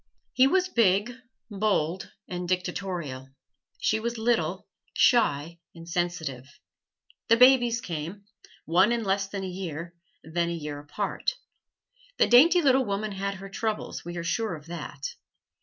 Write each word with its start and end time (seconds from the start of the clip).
He 0.33 0.47
was 0.47 0.67
big, 0.67 1.13
bold 1.51 2.11
and 2.27 2.49
dictatorial; 2.49 3.29
she 3.79 3.99
was 3.99 4.17
little, 4.17 4.67
shy 4.95 5.59
and 5.75 5.87
sensitive. 5.87 6.47
The 7.27 7.37
babies 7.37 7.81
came 7.81 8.25
one 8.65 8.91
in 8.91 9.03
less 9.03 9.27
than 9.27 9.43
a 9.43 9.47
year, 9.47 9.93
then 10.23 10.49
a 10.49 10.53
year 10.53 10.79
apart. 10.79 11.35
The 12.17 12.25
dainty 12.25 12.63
little 12.63 12.83
woman 12.83 13.11
had 13.11 13.35
her 13.35 13.49
troubles, 13.51 14.03
we 14.03 14.17
are 14.17 14.23
sure 14.23 14.55
of 14.55 14.65
that. 14.65 15.07